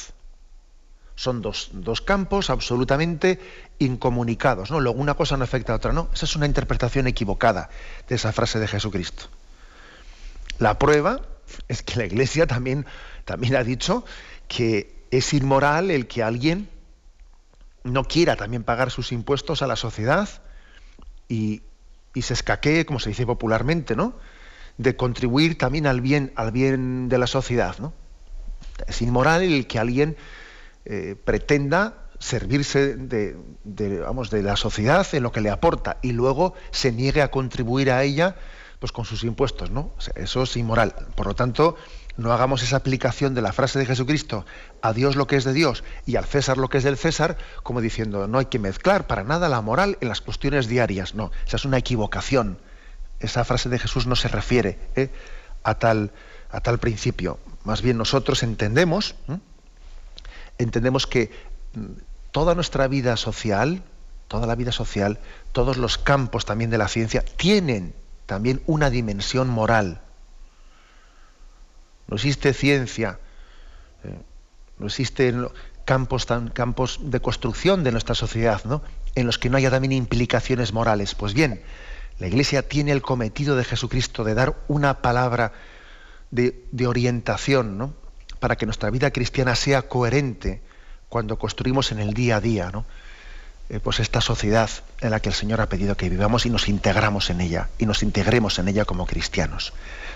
[1.16, 1.72] Son dos,
[2.06, 3.40] campos absolutamente
[3.80, 4.72] incomunicados.
[4.72, 4.80] ¿no?
[4.80, 5.94] Luego una cosa no afecta a otra.
[5.94, 7.70] No, esa es una interpretación equivocada
[8.08, 9.26] de esa frase de Jesucristo.
[10.60, 11.22] La prueba
[11.68, 12.86] es que la Iglesia también,
[13.26, 14.06] también ha dicho
[14.48, 16.70] que es inmoral el que alguien
[17.84, 20.30] no quiera también pagar sus impuestos a la sociedad
[21.28, 21.64] y,
[22.14, 24.16] y se escaquee, como se dice popularmente, ¿no?
[24.78, 27.78] de contribuir también al bien, al bien de la sociedad.
[27.80, 27.94] ¿no?
[28.88, 30.18] Es inmoral el que alguien
[30.86, 33.36] eh, pretenda servirse de,
[34.00, 37.92] vamos, de la sociedad en lo que le aporta y luego se niegue a contribuir
[37.92, 38.36] a ella
[38.80, 39.94] pues con sus impuestos, ¿no?
[40.16, 40.94] eso es inmoral.
[41.16, 41.78] Por lo tanto,
[42.16, 44.46] no hagamos esa aplicación de la frase de Jesucristo,
[44.82, 47.38] a Dios lo que es de Dios y al César lo que es del César,
[47.64, 51.16] como diciendo, no hay que mezclar para nada la moral en las cuestiones diarias.
[51.16, 52.60] No, esa es una equivocación.
[53.20, 55.10] Esa frase de Jesús no se refiere ¿eh?
[55.64, 56.12] a, tal,
[56.52, 57.40] a tal principio.
[57.64, 59.16] Más bien nosotros entendemos,
[60.58, 61.32] entendemos que
[61.74, 61.86] mm,
[62.32, 63.84] toda nuestra vida social,
[64.28, 65.20] toda la vida social,
[65.52, 67.96] todos los campos también de la ciencia tienen
[68.26, 70.02] también una dimensión moral.
[72.14, 73.18] No existe ciencia,
[74.04, 74.16] eh,
[74.78, 75.48] no existen
[75.84, 78.84] campos, de construcción de nuestra sociedad, ¿no?
[79.16, 81.16] en los que no haya también implicaciones morales.
[81.16, 81.64] Pues bien,
[82.20, 85.54] la Iglesia tiene el cometido de Jesucristo de dar una palabra
[86.30, 87.96] de, de orientación, ¿no?
[88.40, 90.62] para que nuestra vida cristiana sea coherente
[91.10, 92.70] cuando construimos en el día a día.
[92.72, 92.86] ¿no?
[93.70, 94.70] Eh, pues esta sociedad
[95.02, 97.88] en la que el Señor ha pedido que vivamos y nos integramos en ella y
[97.88, 99.74] nos integremos en ella como cristianos.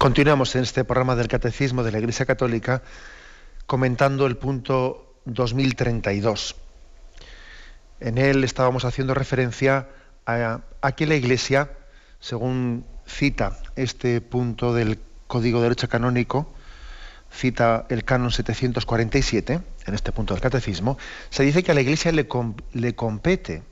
[0.00, 2.80] Continuamos en este programa del Catecismo de la Iglesia Católica
[3.66, 6.56] comentando el punto 2032.
[8.00, 9.90] En él estábamos haciendo referencia
[10.24, 10.62] a,
[10.96, 11.72] que la Iglesia,
[12.18, 16.50] según cita este punto del Código de Derecho Canónico,
[17.30, 20.96] cita el canon 747, en este punto del Catecismo,
[21.28, 23.62] se dice que a la Iglesia le, compete,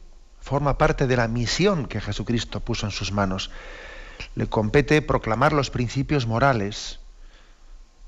[0.43, 3.51] forma parte de la misión que Jesucristo puso en sus manos
[4.35, 7.01] le compete proclamar los principios morales,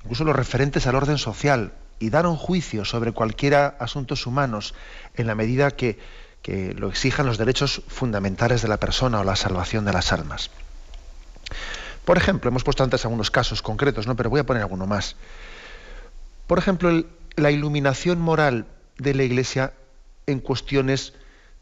[0.02, 4.74] incluso los referentes al orden social, y dar un juicio sobre cualquiera asuntos humanos
[5.14, 5.98] en la medida que,
[6.42, 10.50] que lo exijan los derechos fundamentales de la persona o la salvación de las almas.
[12.04, 14.16] Por ejemplo, hemos puesto antes algunos casos concretos, ¿no?
[14.16, 15.16] pero voy a poner alguno más.
[16.46, 17.04] Por ejemplo,
[17.36, 18.66] la iluminación moral
[18.98, 19.74] de la Iglesia
[20.26, 21.12] en cuestiones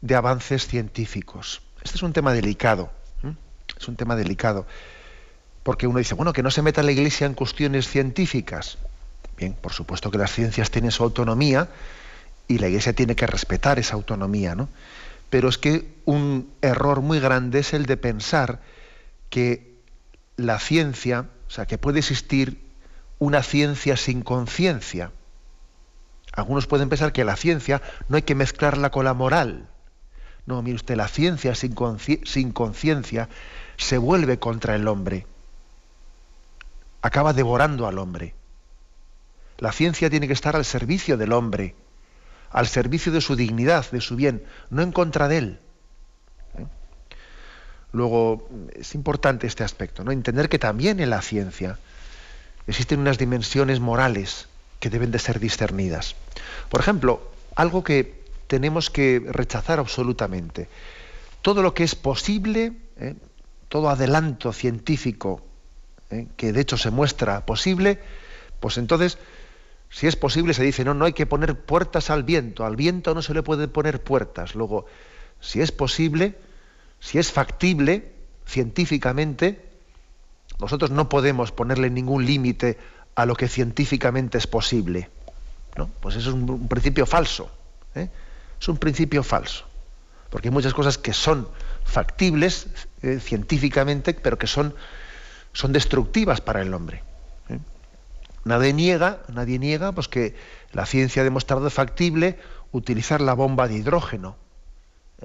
[0.01, 1.61] de avances científicos.
[1.83, 2.91] Este es un tema delicado
[3.79, 4.65] es un tema delicado.
[5.63, 8.77] Porque uno dice, bueno, que no se meta la Iglesia en cuestiones científicas.
[9.37, 11.69] Bien, por supuesto que las ciencias tienen su autonomía
[12.47, 14.69] y la Iglesia tiene que respetar esa autonomía, ¿no?
[15.29, 18.61] Pero es que un error muy grande es el de pensar
[19.29, 19.75] que
[20.37, 22.59] la ciencia, o sea, que puede existir
[23.19, 25.11] una ciencia sin conciencia.
[26.33, 29.67] Algunos pueden pensar que la ciencia no hay que mezclarla con la moral.
[30.45, 31.73] No, mire usted, la ciencia sin
[32.53, 33.29] conciencia
[33.79, 35.25] se vuelve contra el hombre.
[37.01, 38.35] Acaba devorando al hombre.
[39.57, 41.75] La ciencia tiene que estar al servicio del hombre,
[42.51, 45.59] al servicio de su dignidad, de su bien, no en contra de él.
[46.57, 46.65] ¿Eh?
[47.93, 50.11] Luego, es importante este aspecto, ¿no?
[50.11, 51.79] Entender que también en la ciencia
[52.67, 54.47] existen unas dimensiones morales
[54.81, 56.15] que deben de ser discernidas.
[56.69, 60.67] Por ejemplo, algo que tenemos que rechazar absolutamente.
[61.41, 63.15] Todo lo que es posible, ¿eh?
[63.69, 65.41] Todo adelanto científico
[66.09, 66.27] ¿eh?
[66.35, 67.99] que de hecho se muestra posible,
[68.59, 69.17] pues entonces,
[69.89, 73.13] si es posible, se dice, no, no hay que poner puertas al viento, al viento
[73.15, 74.55] no se le puede poner puertas.
[74.55, 74.85] Luego,
[75.39, 76.37] si es posible,
[76.99, 78.11] si es factible
[78.45, 79.65] científicamente,
[80.59, 82.77] nosotros no podemos ponerle ningún límite
[83.15, 85.09] a lo que científicamente es posible.
[85.77, 85.89] ¿no?
[86.01, 87.49] Pues eso es un, principio falso.
[87.95, 88.09] ¿eh?
[88.59, 89.65] Es un principio falso.
[90.29, 91.47] Porque hay muchas cosas que son
[91.89, 92.67] factibles
[93.01, 94.75] eh, científicamente, pero que son,
[95.53, 97.03] son destructivas para el hombre.
[97.49, 97.59] ¿eh?
[98.45, 100.35] Nadie niega, nadie niega pues, que
[100.71, 102.39] la ciencia ha demostrado factible
[102.71, 104.37] utilizar la bomba de hidrógeno,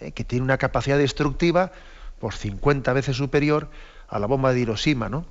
[0.00, 0.12] ¿eh?
[0.12, 1.72] que tiene una capacidad destructiva
[2.18, 3.68] por 50 veces superior
[4.08, 5.26] a la bomba de Hiroshima, ¿no?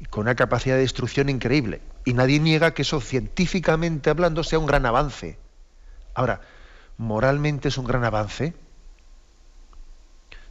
[0.00, 1.80] Y con una capacidad de destrucción increíble.
[2.04, 5.38] Y nadie niega que eso científicamente hablando sea un gran avance.
[6.14, 6.40] Ahora,
[6.96, 8.54] moralmente es un gran avance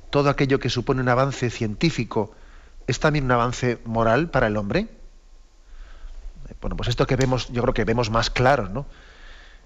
[0.10, 2.36] todo aquello que supone un avance científico
[2.88, 4.88] es también un avance moral para el hombre?
[6.62, 8.86] Bueno, pues esto que vemos, yo creo que vemos más claro, ¿no?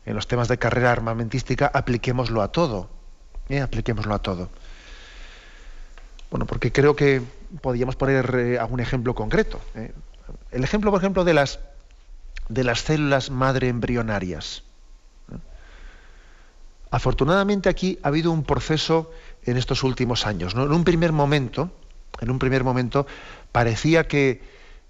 [0.06, 2.90] En los temas de carrera armamentística, apliquémoslo a todo.
[3.50, 3.62] ¿eh?
[3.62, 4.50] Apliquémoslo a todo.
[6.32, 7.22] Bueno, porque creo que
[7.62, 9.62] podríamos poner eh, algún ejemplo concreto.
[9.76, 9.94] ¿eh?
[10.52, 11.60] El ejemplo, por ejemplo, de las,
[12.50, 14.64] de las células madre embrionarias.
[16.90, 19.12] Afortunadamente aquí ha habido un proceso
[19.46, 20.54] en estos últimos años.
[20.54, 21.72] En un primer momento,
[22.20, 23.08] en un primer momento,
[23.52, 24.42] parecía que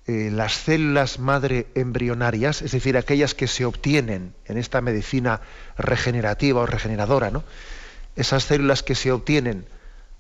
[0.08, 5.42] eh, las células madre embrionarias, es decir, aquellas que se obtienen en esta medicina
[5.78, 7.44] regenerativa o regeneradora, ¿no?
[8.16, 9.66] esas células que se obtienen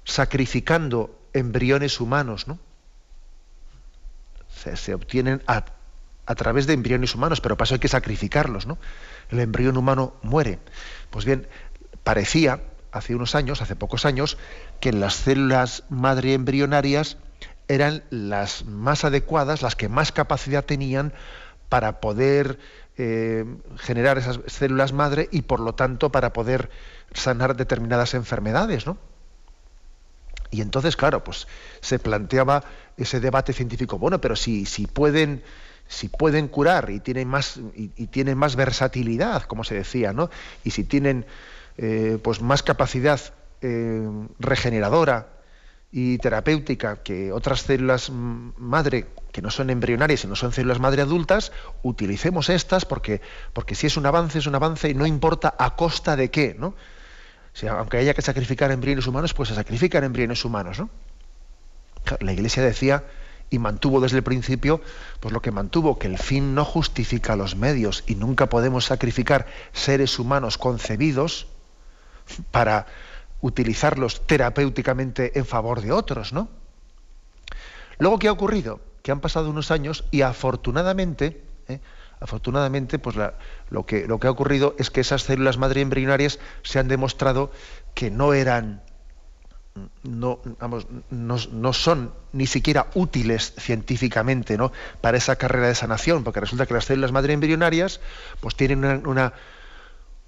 [0.05, 2.59] sacrificando embriones humanos, ¿no?
[4.75, 5.65] se, obtienen a,
[6.35, 8.77] través de embriones humanos, pero para hay que sacrificarlos, ¿no?
[9.29, 10.59] El embrión humano muere.
[11.09, 11.47] Pues bien,
[12.03, 12.61] parecía
[12.91, 14.37] hace unos años, hace pocos años,
[14.79, 17.17] que las células madre embrionarias
[17.67, 21.13] eran las más adecuadas, las que más capacidad tenían
[21.69, 22.59] para poder
[22.97, 23.45] eh,
[23.77, 26.69] generar esas células madre y por lo tanto para poder
[27.13, 28.97] sanar determinadas enfermedades, ¿no?
[30.51, 31.47] Y entonces, claro, pues
[31.79, 32.63] se planteaba
[32.97, 33.97] ese debate científico.
[33.97, 35.43] Bueno, pero si, si pueden,
[35.87, 40.29] si pueden curar y tienen más, y, tienen más versatilidad, como se decía, ¿no?
[40.65, 41.25] Y si tienen
[41.77, 43.19] eh, pues más capacidad
[43.61, 44.09] eh,
[44.39, 45.27] regeneradora
[45.91, 51.01] y terapéutica que otras células madre que no son embrionarias y no son células madre
[51.01, 51.51] adultas,
[51.83, 53.21] utilicemos estas porque,
[53.53, 56.55] porque si es un avance, es un avance y no importa a costa de qué,
[56.57, 56.75] ¿no?
[57.69, 60.89] aunque haya que sacrificar embriones humanos, pues se sacrifican embriones humanos, ¿no?
[62.21, 63.03] La Iglesia decía
[63.49, 64.81] y mantuvo desde el principio,
[65.19, 69.45] pues lo que mantuvo, que el fin no justifica los medios y nunca podemos sacrificar
[69.73, 71.47] seres humanos concebidos
[72.51, 72.87] para
[73.41, 76.49] utilizarlos terapéuticamente en favor de otros, ¿no?
[77.97, 78.79] Luego, ¿qué ha ocurrido?
[79.03, 81.79] Que han pasado unos años y afortunadamente, ¿eh?
[82.19, 83.15] afortunadamente, pues
[83.69, 87.51] lo, que, lo que ha ocurrido es que esas células madre embrionarias se han demostrado
[87.95, 88.83] que no eran,
[90.03, 94.71] no, vamos, no, son ni siquiera útiles científicamente ¿no?
[95.01, 98.01] para esa carrera de sanación, porque resulta que las células madre embrionarias
[98.39, 99.33] pues tienen una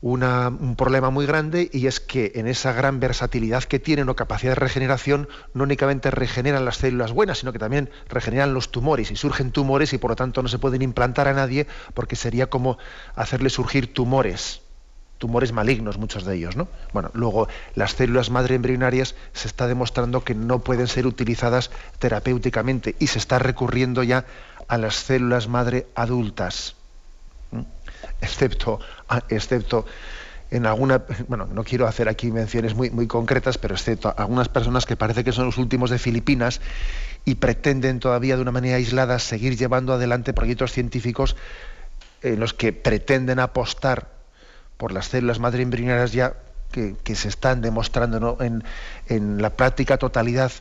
[0.04, 4.52] un problema muy grande y es que en esa gran versatilidad que tienen o capacidad
[4.52, 9.16] de regeneración no únicamente regeneran las células buenas, sino que también regeneran los tumores y
[9.16, 12.78] surgen tumores y por lo tanto no se pueden implantar a nadie porque sería como
[13.16, 14.62] hacerle surgir tumores,
[15.20, 16.68] tumores malignos muchos de ellos, ¿no?
[16.92, 22.98] Bueno, luego las células madre embrionarias se está demostrando que no pueden ser utilizadas terapéuticamente
[23.00, 24.26] y se está recurriendo ya
[24.68, 26.76] a las células madre adultas
[28.22, 28.80] excepto,
[29.30, 29.86] excepto
[30.54, 34.86] en alguna, bueno, no quiero hacer aquí menciones muy, muy concretas, pero excepto algunas personas
[34.86, 36.62] que parece que son los últimos de Filipinas
[37.26, 41.36] y pretenden todavía de una manera aislada seguir llevando adelante proyectos científicos
[42.22, 44.10] en los que pretenden apostar
[44.78, 45.66] por las células madre
[46.12, 46.36] ya
[46.72, 48.64] que, se están demostrando en,
[49.08, 50.52] en, la práctica totalidad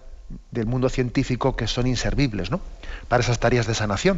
[0.50, 2.60] del mundo científico que son inservibles ¿no?
[3.08, 4.16] para esas tareas de sanación.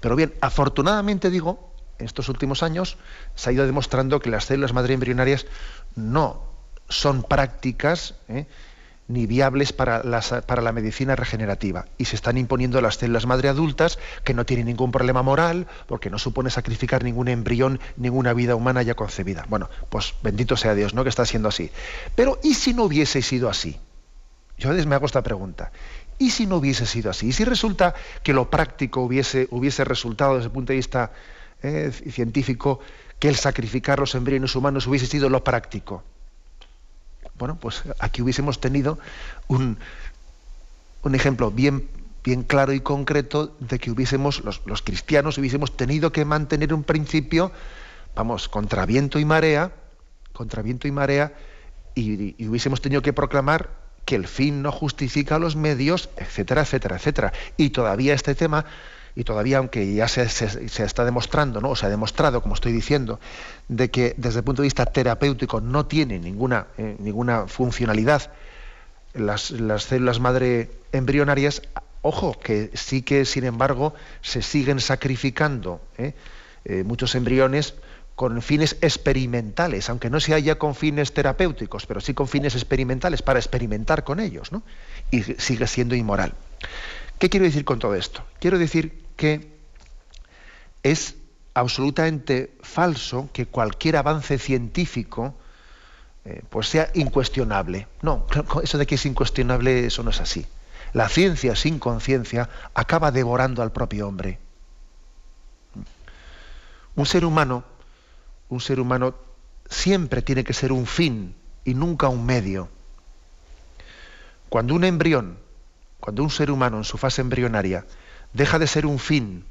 [0.00, 1.69] Pero bien, afortunadamente digo,
[2.00, 2.96] en estos últimos años
[3.34, 5.46] se ha ido demostrando que las células madre embrionarias
[5.94, 6.50] no
[6.88, 8.46] son prácticas ¿eh?
[9.10, 11.86] ni viables para, la medicina regenerativa.
[11.98, 16.10] Y se están imponiendo las células madre adultas que no tienen ningún problema moral, porque
[16.10, 19.46] no supone sacrificar ningún embrión, ninguna vida humana ya concebida.
[19.48, 21.02] Bueno, pues bendito sea Dios, ¿no?
[21.02, 21.70] Que está siendo así.
[22.14, 23.80] Pero ¿y si no hubiese sido así?
[24.58, 25.72] Yo a veces me hago esta pregunta.
[26.18, 27.28] ¿Y si no hubiese sido así?
[27.28, 31.12] ¿Y si resulta que lo práctico hubiese, hubiese resultado desde el punto de vista
[31.62, 32.80] eh, científico
[33.18, 36.02] que el sacrificar los embriones humanos hubiese sido lo práctico.
[37.38, 38.98] Bueno, pues aquí hubiésemos tenido
[39.48, 39.78] un,
[41.02, 41.88] un ejemplo bien,
[42.24, 46.82] bien claro y concreto de que hubiésemos, los, los, cristianos hubiésemos tenido que mantener un
[46.82, 47.52] principio,
[48.14, 49.72] vamos, contra viento y marea,
[50.32, 51.34] contra viento y marea,
[51.94, 53.70] y, y hubiésemos tenido que proclamar
[54.04, 57.32] que el fin no justifica los medios, etcétera, etcétera, etcétera.
[57.56, 58.64] Y todavía este tema
[59.20, 60.22] y todavía aunque ya se,
[60.82, 61.68] está demostrando, ¿no?
[61.68, 63.20] o se ha demostrado, como estoy diciendo,
[63.68, 68.32] de que desde el punto de vista terapéutico no tiene ninguna, eh, ninguna funcionalidad
[69.12, 69.52] las,
[69.82, 71.60] células madre embrionarias,
[72.00, 73.92] ojo, que sí que sin embargo
[74.22, 76.14] se siguen sacrificando ¿eh?
[76.64, 77.74] Eh, muchos embriones
[78.14, 83.20] con fines experimentales, aunque no se haya con fines terapéuticos, pero sí con fines experimentales,
[83.20, 84.62] para experimentar con ellos, ¿no?
[85.10, 86.32] Y sigue siendo inmoral.
[87.20, 88.24] ¿Qué quiero decir con todo esto?
[88.38, 89.52] Quiero decir que
[90.82, 91.14] es
[91.52, 95.34] absolutamente falso que cualquier avance científico
[96.24, 97.86] eh, pues sea incuestionable.
[98.00, 98.26] No,
[98.62, 100.46] eso de que es incuestionable, eso no es así.
[100.94, 104.38] La ciencia sin conciencia acaba devorando al propio hombre.
[106.96, 107.62] Un ser humano,
[108.48, 109.14] un ser humano
[109.68, 111.34] siempre tiene que ser un fin
[111.66, 112.70] y nunca un medio.
[114.48, 115.38] Cuando un embrión,
[116.00, 117.84] cuando un ser humano en su fase embrionaria
[118.32, 119.44] deja de ser un fin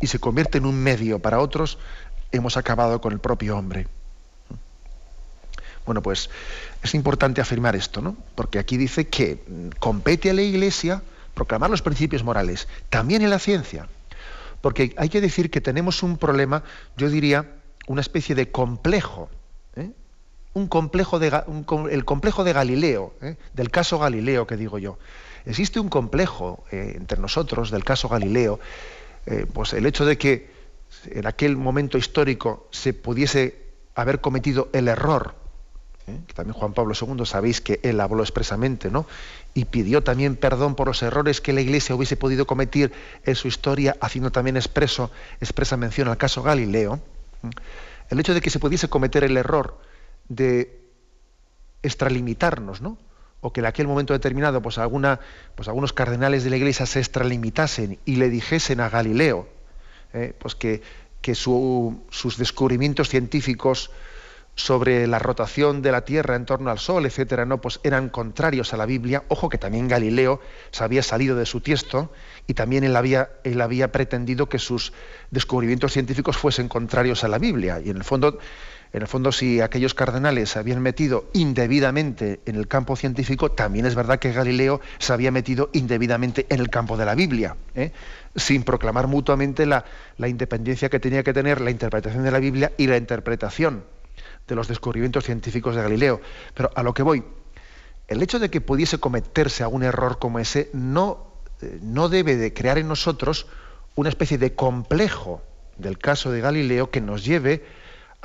[0.00, 1.78] y se convierte en un medio para otros,
[2.32, 3.86] hemos acabado con el propio hombre.
[5.84, 6.30] Bueno, pues
[6.82, 8.16] es importante afirmar esto, ¿no?
[8.34, 9.40] Porque aquí dice que
[9.78, 11.02] compete a la Iglesia
[11.34, 13.88] proclamar los principios morales, también en la ciencia.
[14.60, 16.64] Porque hay que decir que tenemos un problema,
[16.96, 17.46] yo diría,
[17.86, 19.28] una especie de complejo,
[19.76, 19.90] ¿eh?
[20.54, 21.42] un complejo de,
[21.90, 23.36] el complejo de Galileo, ¿eh?
[23.54, 24.98] del caso Galileo que digo yo.
[25.46, 28.60] Existe un complejo eh, entre nosotros del caso Galileo,
[29.52, 30.48] pues el hecho de que
[31.06, 33.58] en aquel momento histórico se pudiese
[33.96, 35.34] haber cometido el error
[36.06, 36.20] ¿eh?
[36.26, 39.06] que también Juan Pablo II sabéis que él habló expresamente, ¿no?
[39.54, 42.92] Y pidió también perdón por los errores que la Iglesia hubiese podido cometer
[43.24, 47.00] en su historia, haciendo también expreso, expresa mención al caso Galileo.
[48.08, 49.78] El hecho de que se pudiese cometer el error
[50.28, 50.80] de
[51.82, 52.98] extralimitarnos, ¿no?
[53.40, 55.20] O que en aquel momento determinado pues, alguna,
[55.54, 59.48] pues algunos cardenales de la Iglesia se extralimitasen y le dijesen a Galileo
[60.12, 60.34] ¿eh?
[60.38, 60.82] pues que,
[61.34, 63.90] sus descubrimientos científicos
[64.54, 68.72] sobre la rotación de la Tierra en torno al Sol, etcétera, no, pues eran contrarios
[68.72, 69.24] a la Biblia.
[69.26, 72.12] Ojo que también Galileo se había salido de su tiesto
[72.46, 74.92] y también él había, él había pretendido que sus
[75.32, 77.80] descubrimientos científicos fuesen contrarios a la Biblia.
[77.84, 78.38] Y en el fondo,
[78.96, 83.84] en el fondo, si aquellos cardenales se habían metido indebidamente en el campo científico, también
[83.84, 87.92] es verdad que Galileo se había metido indebidamente en el campo de la Biblia, ¿eh?
[88.36, 89.84] sin proclamar mutuamente la,
[90.16, 93.84] la independencia que tenía que tener la interpretación de la Biblia y la interpretación
[94.48, 96.22] de los descubrimientos científicos de Galileo.
[96.54, 97.22] Pero a lo que voy,
[98.08, 101.26] el hecho de que pudiese cometerse algún error como ese no,
[101.60, 103.46] eh, no debe de crear en nosotros
[103.94, 105.42] una especie de complejo
[105.76, 107.62] del caso de Galileo que nos lleve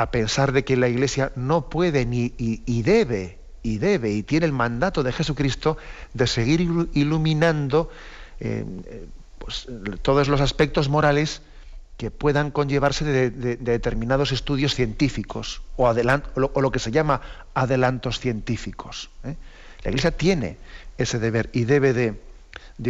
[0.02, 4.47] a pensar de que la Iglesia no puede ni y, debe y debe y tiene
[4.47, 5.78] el mandato de Jesucristo
[6.14, 6.62] de seguir
[6.93, 7.91] iluminando
[8.39, 9.68] eh, eh, pues,
[10.02, 11.43] todos los aspectos morales
[11.97, 17.22] que puedan conllevarse de, determinados estudios científicos o, lo, que se llama
[17.54, 19.12] adelantos científicos.
[19.24, 19.36] ¿eh?
[19.84, 20.58] La Iglesia tiene
[20.97, 22.20] ese deber y debe de,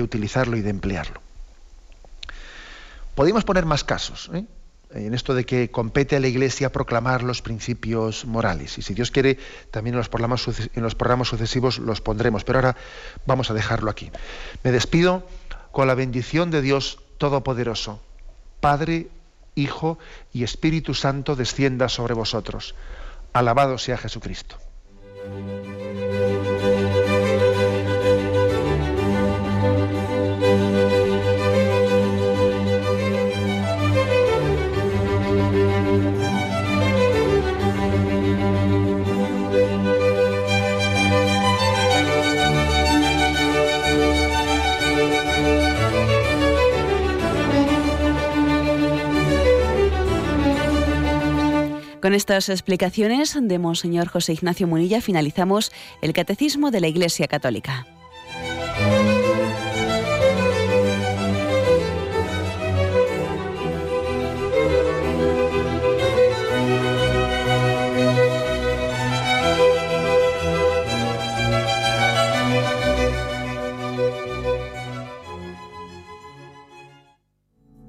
[0.01, 1.22] utilizarlo y de emplearlo.
[3.16, 4.32] Podemos poner más casos.
[4.93, 8.77] En esto de que compete a la Iglesia proclamar los principios morales.
[8.77, 9.37] Y si Dios quiere,
[9.71, 12.43] también en los, programas, en los programas sucesivos los pondremos.
[12.43, 12.77] Pero ahora
[13.25, 14.11] vamos a dejarlo aquí.
[14.63, 15.27] Me despido
[15.71, 18.01] con la bendición de Dios Todopoderoso
[18.61, 19.09] Padre,
[19.55, 19.97] Hijo
[20.31, 22.75] y Espíritu Santo descienda sobre vosotros.
[23.33, 24.55] Alabado sea Jesucristo.
[52.01, 55.71] Con estas explicaciones de Monseñor José Ignacio Munilla finalizamos
[56.01, 57.85] el Catecismo de la Iglesia Católica.